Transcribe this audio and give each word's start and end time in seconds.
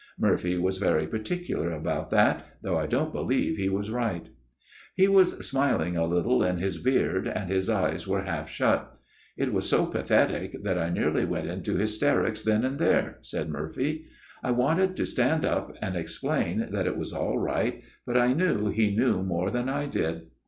(Murphy 0.17 0.57
was 0.57 0.79
very 0.79 1.05
particular 1.05 1.69
about 1.69 2.09
that, 2.09 2.43
though 2.63 2.75
I 2.75 2.87
don't 2.87 3.13
believe 3.13 3.55
he 3.57 3.69
was 3.69 3.91
right.) 3.91 4.29
* 4.63 4.95
He 4.95 5.07
was 5.07 5.47
smiling 5.47 5.95
a 5.95 6.07
little 6.07 6.41
in 6.41 6.57
his 6.57 6.79
beard, 6.79 7.27
and 7.27 7.51
his 7.51 7.69
eyes 7.69 8.07
were 8.07 8.23
half 8.23 8.49
shut. 8.49 8.97
It 9.37 9.53
was 9.53 9.69
so 9.69 9.85
pathetic 9.85 10.63
that 10.63 10.79
I 10.79 10.89
nearly 10.89 11.23
went 11.23 11.47
into 11.49 11.75
hysterics 11.75 12.41
then 12.41 12.65
and 12.65 12.79
there,' 12.79 13.19
said 13.21 13.49
Murphy. 13.49 14.05
* 14.25 14.43
I 14.43 14.49
wanted 14.49 14.95
to 14.95 15.05
stand 15.05 15.45
up 15.45 15.71
and 15.83 15.95
ex 15.95 16.17
plain 16.17 16.69
that 16.71 16.87
it 16.87 16.97
was 16.97 17.13
all 17.13 17.37
right, 17.37 17.83
but 18.03 18.17
I 18.17 18.33
knew 18.33 18.69
he 18.69 18.95
knew 18.95 19.21
more 19.21 19.51
than 19.51 19.69
I 19.69 19.85
did. 19.85 20.31